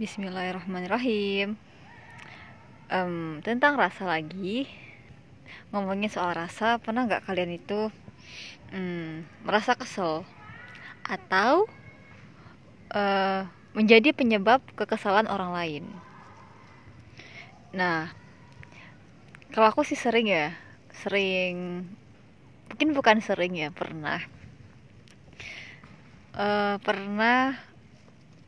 [0.00, 1.60] Bismillahirrahmanirrahim.
[2.88, 4.64] Em, tentang rasa lagi,
[5.68, 7.92] ngomongin soal rasa, pernah nggak kalian itu
[8.72, 10.24] mm, merasa kesel
[11.04, 11.68] atau
[12.96, 13.44] eh,
[13.76, 15.84] menjadi penyebab kekesalan orang lain?
[17.76, 18.08] Nah,
[19.52, 20.56] kalau aku sih sering ya,
[20.96, 21.84] sering,
[22.72, 24.24] mungkin bukan sering ya, pernah,
[26.30, 27.52] Eh, pernah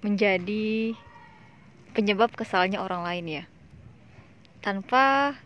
[0.00, 0.96] menjadi
[1.92, 3.44] penyebab kesalnya orang lain ya.
[4.64, 5.36] Tanpa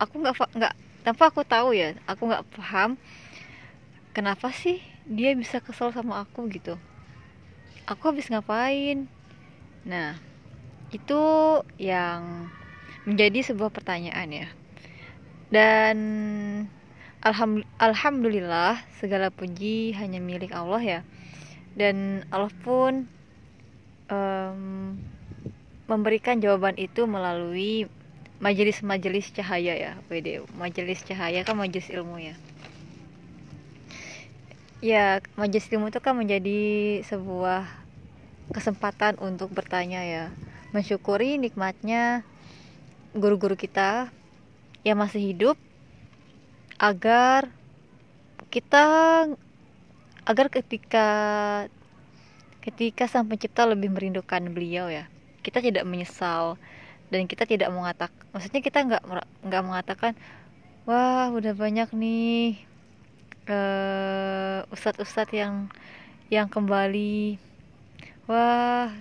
[0.00, 3.00] aku nggak nggak tanpa aku tahu ya aku nggak paham
[4.12, 6.76] kenapa sih dia bisa kesel sama aku gitu.
[7.88, 9.06] Aku habis ngapain?
[9.86, 10.18] Nah
[10.90, 11.22] itu
[11.78, 12.50] yang
[13.06, 14.48] menjadi sebuah pertanyaan ya.
[15.50, 15.98] Dan
[17.22, 21.00] alham- alhamdulillah segala puji hanya milik Allah ya.
[21.74, 23.06] Dan Allah pun
[24.10, 24.89] em,
[25.90, 27.90] memberikan jawaban itu melalui
[28.38, 32.34] majelis-majelis cahaya ya WD majelis cahaya kan majelis ilmu ya.
[34.78, 37.66] Ya majelis ilmu itu kan menjadi sebuah
[38.54, 40.24] kesempatan untuk bertanya ya.
[40.70, 42.22] Mensyukuri nikmatnya
[43.10, 44.14] guru-guru kita
[44.86, 45.58] yang masih hidup
[46.78, 47.50] agar
[48.54, 49.26] kita
[50.22, 51.08] agar ketika
[52.62, 56.60] ketika sang pencipta lebih merindukan beliau ya kita tidak menyesal
[57.10, 59.02] dan kita tidak mengatakan maksudnya kita nggak
[59.44, 60.12] nggak mengatakan
[60.86, 62.60] wah udah banyak nih
[63.50, 65.66] eh ustadz-ustadz yang
[66.30, 67.40] yang kembali.
[68.30, 68.94] Wah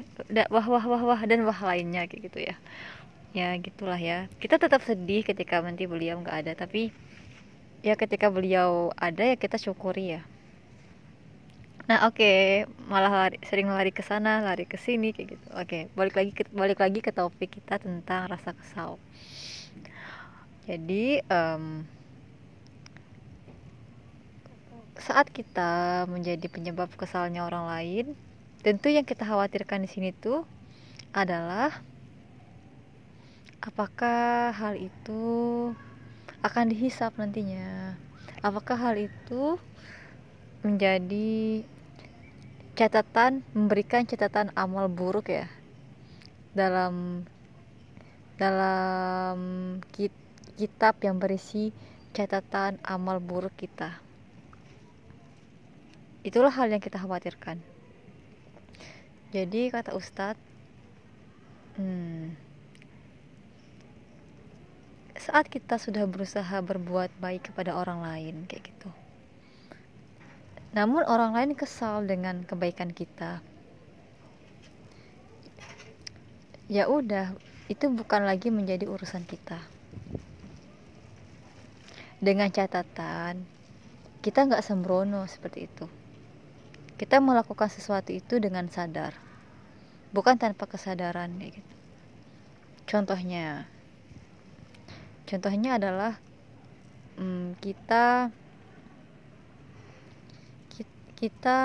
[0.50, 2.56] wah wah wah wah dan wah lainnya kayak gitu ya.
[3.38, 4.26] Ya gitulah ya.
[4.42, 6.90] Kita tetap sedih ketika nanti beliau nggak ada tapi
[7.86, 10.22] ya ketika beliau ada ya kita syukuri ya
[11.90, 15.48] Nah, oke, malah lari, sering lari ke sana, lari ke sini kayak gitu.
[15.58, 19.02] Oke, balik lagi ke, balik lagi ke topik kita tentang rasa kesal.
[20.70, 21.90] Jadi, em,
[25.02, 28.06] saat kita menjadi penyebab kesalnya orang lain,
[28.62, 30.46] tentu yang kita khawatirkan di sini tuh
[31.10, 31.74] adalah
[33.66, 35.26] apakah hal itu
[36.46, 37.98] akan dihisap nantinya?
[38.46, 39.58] Apakah hal itu
[40.62, 41.66] menjadi
[42.80, 45.52] catatan memberikan catatan amal buruk ya
[46.56, 47.28] dalam
[48.40, 49.38] dalam
[49.92, 50.16] kit-
[50.56, 51.76] kitab yang berisi
[52.16, 54.00] catatan amal buruk kita.
[56.24, 57.60] Itulah hal yang kita khawatirkan.
[59.36, 60.40] Jadi kata Ustadz,
[61.76, 62.32] hmm,
[65.20, 69.09] saat kita sudah berusaha berbuat baik kepada orang lain kayak gitu.
[70.70, 73.42] Namun orang lain kesal dengan kebaikan kita.
[76.70, 77.34] Ya udah,
[77.66, 79.58] itu bukan lagi menjadi urusan kita.
[82.22, 83.42] Dengan catatan,
[84.22, 85.90] kita nggak sembrono seperti itu.
[87.00, 89.18] Kita melakukan sesuatu itu dengan sadar,
[90.14, 91.64] bukan tanpa kesadaran gitu.
[92.86, 93.66] Contohnya,
[95.26, 96.22] contohnya adalah
[97.18, 98.30] hmm, kita
[101.20, 101.60] kita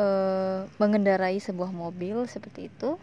[0.00, 2.96] eh, mengendarai sebuah mobil seperti itu.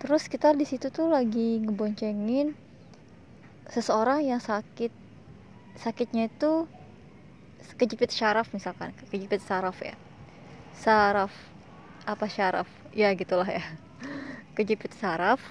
[0.00, 2.56] Terus kita di situ tuh lagi ngeboncengin
[3.68, 4.88] seseorang yang sakit.
[5.76, 6.64] Sakitnya itu
[7.76, 9.92] kejepit syaraf misalkan kejepit saraf ya.
[10.72, 11.30] Saraf
[12.08, 12.66] apa syaraf?
[12.96, 13.60] Ya gitulah ya.
[14.56, 15.44] Kejepit saraf.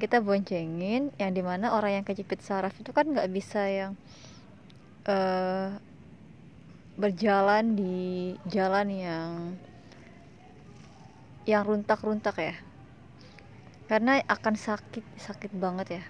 [0.00, 3.92] Kita boncengin yang di mana orang yang kejepit saraf itu kan nggak bisa yang
[5.04, 5.70] eh
[6.94, 7.96] berjalan di
[8.46, 9.30] jalan yang
[11.44, 12.56] yang runtak-runtak ya.
[13.90, 16.04] Karena akan sakit sakit banget ya.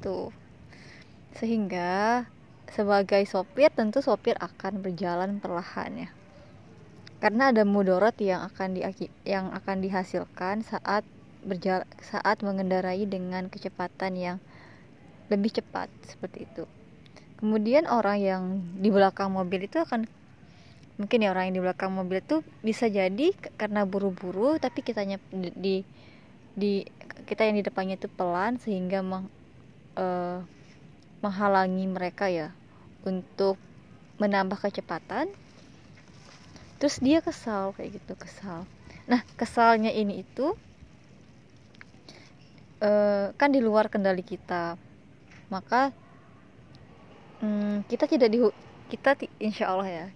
[0.00, 0.32] Tuh.
[1.36, 2.24] Sehingga
[2.72, 6.10] sebagai sopir tentu sopir akan berjalan perlahan ya.
[7.20, 8.80] Karena ada mudorot yang akan di
[9.28, 11.04] yang akan dihasilkan saat
[11.46, 14.36] berjalan saat mengendarai dengan kecepatan yang
[15.30, 16.66] lebih cepat seperti itu
[17.40, 18.42] kemudian orang yang
[18.80, 20.08] di belakang mobil itu akan
[20.96, 25.84] mungkin ya orang yang di belakang mobil itu bisa jadi karena buru-buru tapi kitanya di,
[26.56, 26.72] di
[27.28, 29.28] kita yang di depannya itu pelan sehingga meng,
[30.00, 30.40] uh,
[31.20, 32.52] menghalangi mereka ya
[33.04, 33.60] untuk
[34.16, 35.28] menambah kecepatan.
[36.76, 38.68] Terus dia kesal kayak gitu kesal.
[39.08, 40.52] Nah kesalnya ini itu
[42.84, 44.76] uh, kan di luar kendali kita.
[45.48, 45.94] Maka
[47.40, 48.38] hmm, kita tidak di
[48.92, 50.06] kita insya Allah ya.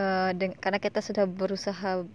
[0.00, 0.30] Uh,
[0.62, 2.06] karena kita sudah berusaha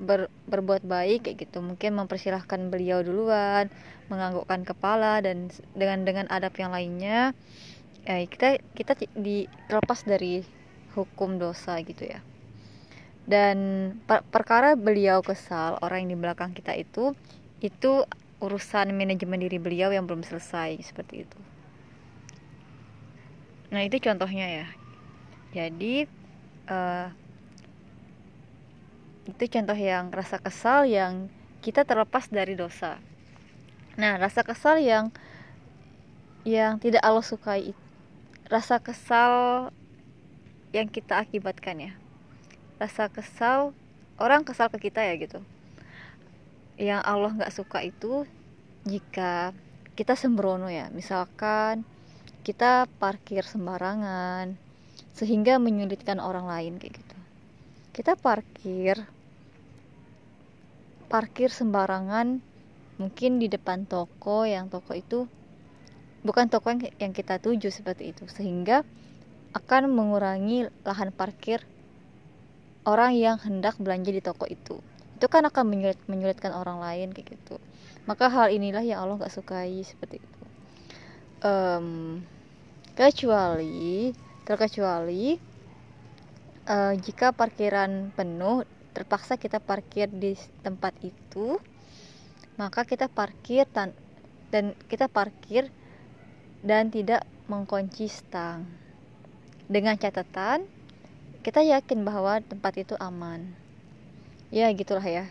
[0.00, 1.60] ber, berbuat baik kayak gitu.
[1.60, 3.68] Mungkin mempersilahkan beliau duluan
[4.08, 7.36] menganggukkan kepala dan dengan dengan adab yang lainnya
[8.08, 10.40] eh, kita kita di terlepas dari
[10.96, 12.24] hukum dosa gitu ya.
[13.28, 17.12] Dan per perkara beliau kesal orang yang di belakang kita itu
[17.60, 18.08] itu
[18.40, 21.38] urusan manajemen diri beliau yang belum selesai seperti itu
[23.68, 24.66] nah itu contohnya ya.
[25.52, 26.08] Jadi
[26.68, 27.08] uh,
[29.28, 31.28] itu contoh yang rasa kesal yang
[31.60, 32.96] kita terlepas dari dosa.
[34.00, 35.12] Nah rasa kesal yang
[36.48, 37.76] yang tidak Allah sukai
[38.48, 39.68] rasa kesal
[40.72, 41.92] yang kita akibatkan ya.
[42.80, 43.76] Rasa kesal
[44.16, 45.40] orang kesal ke kita ya gitu.
[46.80, 48.24] Yang Allah nggak suka itu
[48.88, 49.52] jika
[49.92, 50.88] kita sembrono ya.
[50.88, 51.84] Misalkan
[52.48, 54.56] kita parkir sembarangan
[55.12, 57.16] sehingga menyulitkan orang lain kayak gitu.
[57.92, 59.04] Kita parkir
[61.12, 62.40] parkir sembarangan
[62.96, 65.28] mungkin di depan toko yang toko itu
[66.24, 68.80] bukan toko yang, yang kita tuju seperti itu sehingga
[69.52, 71.60] akan mengurangi lahan parkir
[72.88, 74.80] orang yang hendak belanja di toko itu.
[75.20, 77.60] Itu kan akan menyulit, menyulitkan orang lain kayak gitu.
[78.08, 80.42] Maka hal inilah yang Allah gak sukai seperti itu.
[81.44, 82.24] Um,
[82.98, 84.10] kecuali
[84.42, 85.38] terkecuali
[86.66, 90.34] uh, jika parkiran penuh terpaksa kita parkir di
[90.66, 91.62] tempat itu
[92.58, 93.94] maka kita parkir tan
[94.50, 95.70] dan kita parkir
[96.66, 98.66] dan tidak mengkunci stang.
[99.70, 100.66] Dengan catatan
[101.46, 103.54] kita yakin bahwa tempat itu aman.
[104.50, 105.28] Ya gitulah ya.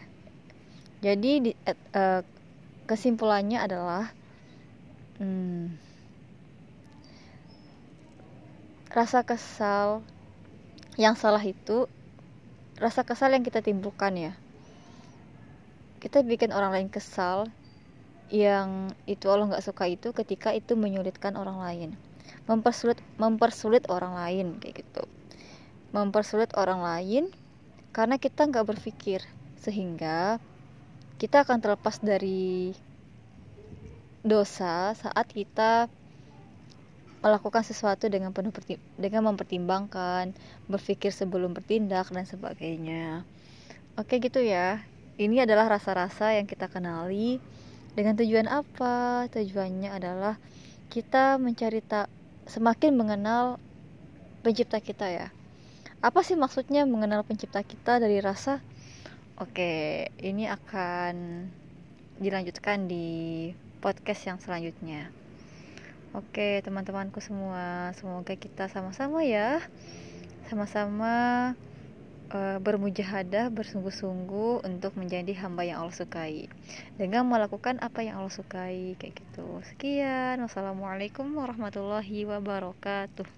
[1.03, 2.21] Jadi di, eh,
[2.87, 4.13] kesimpulannya adalah
[5.19, 5.86] hmm,
[8.97, 10.01] rasa kesal
[10.97, 11.85] yang salah itu
[12.81, 14.33] rasa kesal yang kita timbulkan ya.
[16.01, 17.45] Kita bikin orang lain kesal
[18.33, 21.89] yang itu Allah nggak suka itu ketika itu menyulitkan orang lain.
[22.49, 25.05] Mempersulit mempersulit orang lain kayak gitu.
[25.93, 27.29] Mempersulit orang lain
[27.93, 29.21] karena kita nggak berpikir
[29.61, 30.41] sehingga
[31.21, 32.73] kita akan terlepas dari
[34.25, 35.85] dosa saat kita
[37.21, 38.53] melakukan sesuatu dengan penuh
[38.95, 40.31] dengan mempertimbangkan,
[40.69, 43.25] berpikir sebelum bertindak dan sebagainya.
[43.97, 44.85] Oke gitu ya.
[45.17, 47.41] Ini adalah rasa-rasa yang kita kenali
[47.97, 49.25] dengan tujuan apa?
[49.33, 50.37] Tujuannya adalah
[50.93, 52.05] kita mencari tak
[52.45, 53.57] semakin mengenal
[54.45, 55.27] pencipta kita ya.
[55.97, 58.61] Apa sih maksudnya mengenal pencipta kita dari rasa?
[59.41, 61.45] Oke, ini akan
[62.21, 63.49] dilanjutkan di
[63.81, 65.16] podcast yang selanjutnya.
[66.15, 69.59] Oke, teman-temanku semua, semoga kita sama-sama ya,
[70.47, 71.11] sama-sama
[72.31, 76.47] uh, bermujahadah, bersungguh-sungguh untuk menjadi hamba yang Allah sukai,
[76.95, 79.59] dengan melakukan apa yang Allah sukai, kayak gitu.
[79.67, 83.36] Sekian, wassalamualaikum warahmatullahi wabarakatuh.